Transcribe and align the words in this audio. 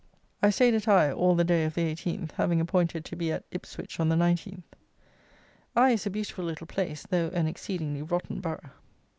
I 0.41 0.49
stayed 0.49 0.73
at 0.73 0.87
Eye 0.87 1.11
all 1.11 1.35
the 1.35 1.43
day 1.43 1.63
of 1.63 1.75
the 1.75 1.83
18th, 1.93 2.31
having 2.31 2.59
appointed 2.59 3.05
to 3.05 3.15
be 3.15 3.31
at 3.31 3.43
Ipswich 3.51 3.99
on 3.99 4.09
the 4.09 4.15
19th. 4.15 4.63
Eye 5.75 5.91
is 5.91 6.07
a 6.07 6.09
beautiful 6.09 6.43
little 6.45 6.65
place, 6.65 7.05
though 7.07 7.27
an 7.35 7.45
exceedingly 7.45 8.01
rotten 8.01 8.39
borough. 8.39 8.71